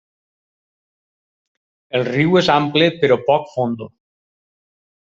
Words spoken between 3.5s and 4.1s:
fondo.